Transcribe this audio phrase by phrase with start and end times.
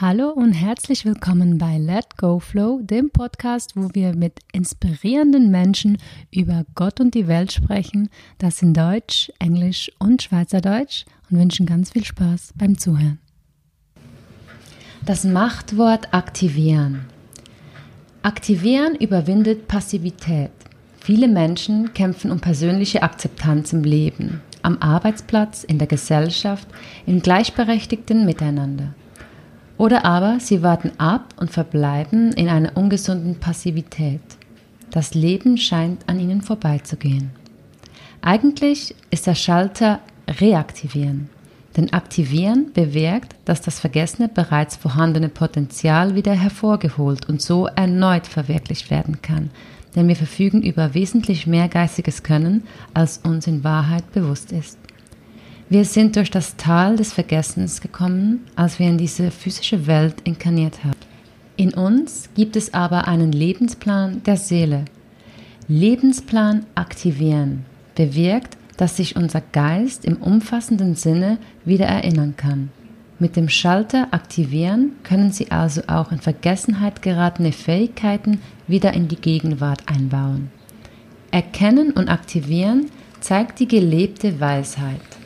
[0.00, 5.98] Hallo und herzlich willkommen bei Let Go Flow, dem Podcast, wo wir mit inspirierenden Menschen
[6.30, 8.08] über Gott und die Welt sprechen,
[8.38, 13.18] das in Deutsch, Englisch und Schweizerdeutsch und wünschen ganz viel Spaß beim Zuhören.
[15.04, 17.04] Das Machtwort aktivieren.
[18.22, 20.50] Aktivieren überwindet Passivität.
[20.98, 26.68] Viele Menschen kämpfen um persönliche Akzeptanz im Leben, am Arbeitsplatz, in der Gesellschaft,
[27.04, 28.94] im gleichberechtigten Miteinander.
[29.80, 34.20] Oder aber sie warten ab und verbleiben in einer ungesunden Passivität.
[34.90, 37.30] Das Leben scheint an ihnen vorbeizugehen.
[38.20, 41.30] Eigentlich ist der Schalter reaktivieren.
[41.78, 48.90] Denn aktivieren bewirkt, dass das vergessene bereits vorhandene Potenzial wieder hervorgeholt und so erneut verwirklicht
[48.90, 49.48] werden kann.
[49.96, 54.76] Denn wir verfügen über wesentlich mehr geistiges Können, als uns in Wahrheit bewusst ist.
[55.72, 60.82] Wir sind durch das Tal des Vergessens gekommen, als wir in diese physische Welt inkarniert
[60.82, 60.98] haben.
[61.56, 64.84] In uns gibt es aber einen Lebensplan der Seele.
[65.68, 72.70] Lebensplan aktivieren bewirkt, dass sich unser Geist im umfassenden Sinne wieder erinnern kann.
[73.20, 79.20] Mit dem Schalter aktivieren können Sie also auch in Vergessenheit geratene Fähigkeiten wieder in die
[79.20, 80.50] Gegenwart einbauen.
[81.30, 82.86] Erkennen und aktivieren
[83.20, 85.19] zeigt die gelebte Weisheit.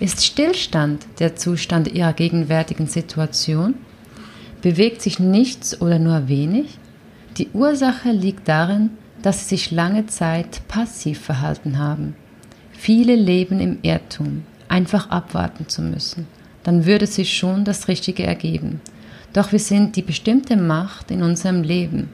[0.00, 3.74] Ist Stillstand der Zustand Ihrer gegenwärtigen Situation?
[4.60, 6.78] Bewegt sich nichts oder nur wenig?
[7.36, 8.90] Die Ursache liegt darin,
[9.22, 12.14] dass Sie sich lange Zeit passiv verhalten haben.
[12.72, 16.26] Viele leben im Irrtum, einfach abwarten zu müssen.
[16.64, 18.80] Dann würde sich schon das Richtige ergeben.
[19.32, 22.08] Doch wir sind die bestimmte Macht in unserem Leben.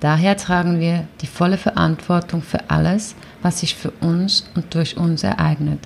[0.00, 5.22] Daher tragen wir die volle Verantwortung für alles, was sich für uns und durch uns
[5.22, 5.80] ereignet.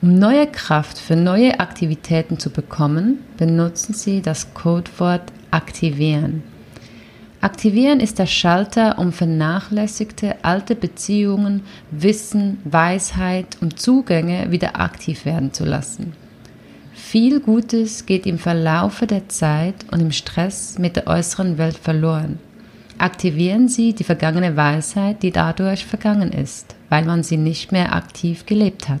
[0.00, 6.44] Um neue Kraft für neue Aktivitäten zu bekommen, benutzen Sie das Codewort aktivieren.
[7.40, 15.52] Aktivieren ist der Schalter, um vernachlässigte alte Beziehungen, Wissen, Weisheit und Zugänge wieder aktiv werden
[15.52, 16.12] zu lassen.
[16.94, 22.38] Viel Gutes geht im Verlaufe der Zeit und im Stress mit der äußeren Welt verloren.
[22.98, 28.46] Aktivieren Sie die vergangene Weisheit, die dadurch vergangen ist, weil man sie nicht mehr aktiv
[28.46, 29.00] gelebt hat.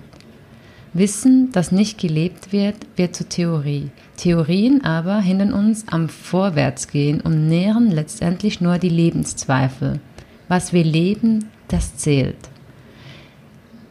[0.98, 3.90] Wissen, das nicht gelebt wird, wird zur Theorie.
[4.16, 10.00] Theorien aber hindern uns am Vorwärtsgehen und nähren letztendlich nur die Lebenszweifel.
[10.48, 12.36] Was wir leben, das zählt.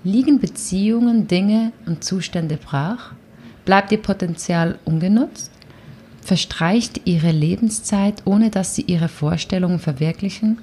[0.04, 3.14] Liegen Beziehungen, Dinge und Zustände brach?
[3.66, 5.52] Bleibt ihr Potenzial ungenutzt?
[6.22, 10.60] Verstreicht ihre Lebenszeit, ohne dass sie ihre Vorstellungen verwirklichen?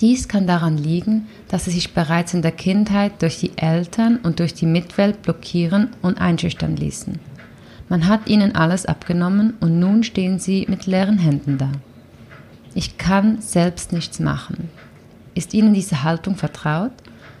[0.00, 4.40] Dies kann daran liegen, dass sie sich bereits in der Kindheit durch die Eltern und
[4.40, 7.18] durch die Mitwelt blockieren und einschüchtern ließen.
[7.88, 11.70] Man hat ihnen alles abgenommen und nun stehen sie mit leeren Händen da.
[12.74, 14.68] Ich kann selbst nichts machen.
[15.34, 16.92] Ist ihnen diese Haltung vertraut?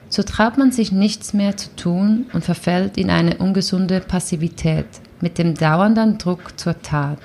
[0.08, 4.86] So traut man sich nichts mehr zu tun und verfällt in eine ungesunde Passivität
[5.20, 7.18] mit dem dauernden Druck zur Tat,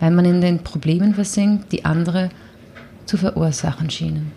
[0.00, 2.30] weil man in den Problemen versinkt, die andere
[3.04, 4.32] zu verursachen schienen.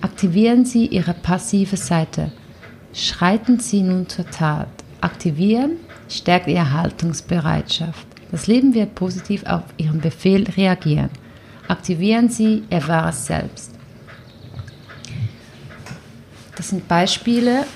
[0.00, 2.32] Aktivieren Sie Ihre passive Seite.
[2.92, 4.68] Schreiten Sie nun zur Tat.
[5.00, 5.72] Aktivieren
[6.08, 8.06] stärkt Ihre Haltungsbereitschaft.
[8.30, 11.10] Das Leben wird positiv auf Ihren Befehl reagieren.
[11.68, 13.72] Aktivieren Sie Ihr wahres Selbst.
[16.56, 17.66] Das sind Beispiele,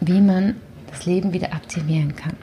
[0.00, 0.56] wie man
[0.90, 2.36] das Leben wieder aktivieren kann.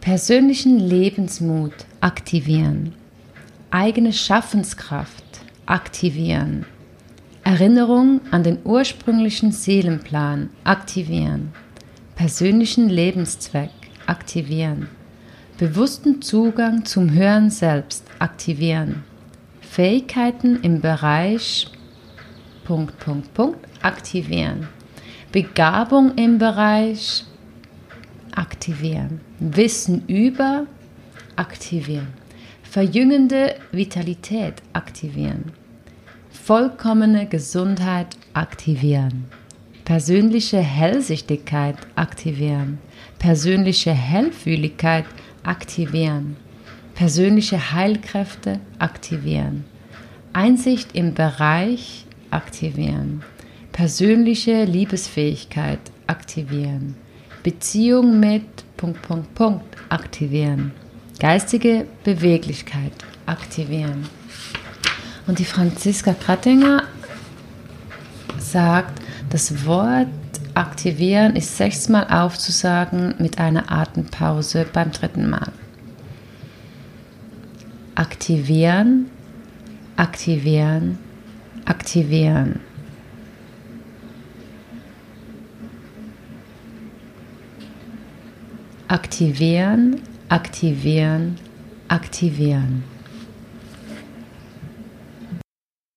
[0.00, 2.94] Persönlichen Lebensmut aktivieren.
[3.70, 5.24] Eigene Schaffenskraft
[5.64, 6.66] aktivieren.
[7.46, 11.52] Erinnerung an den ursprünglichen Seelenplan aktivieren.
[12.16, 13.70] Persönlichen Lebenszweck
[14.04, 14.88] aktivieren.
[15.56, 19.04] Bewussten Zugang zum Hören selbst aktivieren.
[19.60, 21.68] Fähigkeiten im Bereich
[22.64, 24.66] Punkt, Punkt, Punkt aktivieren.
[25.30, 27.24] Begabung im Bereich
[28.34, 29.20] aktivieren.
[29.38, 30.66] Wissen über
[31.36, 32.08] aktivieren.
[32.64, 35.52] Verjüngende Vitalität aktivieren
[36.46, 39.24] vollkommene Gesundheit aktivieren,
[39.84, 42.78] persönliche Hellsichtigkeit aktivieren,
[43.18, 45.06] persönliche Hellfühligkeit
[45.42, 46.36] aktivieren,
[46.94, 49.64] persönliche Heilkräfte aktivieren,
[50.32, 53.24] Einsicht im Bereich aktivieren,
[53.72, 56.94] persönliche Liebesfähigkeit aktivieren,
[57.42, 58.44] Beziehung mit
[58.76, 60.70] Punkt, Punkt, Punkt aktivieren,
[61.18, 62.92] geistige Beweglichkeit
[63.26, 64.04] aktivieren.
[65.26, 66.84] Und die Franziska Krattinger
[68.38, 70.06] sagt, das Wort
[70.54, 75.52] aktivieren ist sechsmal aufzusagen mit einer Atempause beim dritten Mal.
[77.96, 79.10] Aktivieren,
[79.96, 80.98] aktivieren,
[81.64, 82.60] aktivieren.
[88.88, 91.36] Aktivieren, aktivieren,
[91.88, 92.95] aktivieren.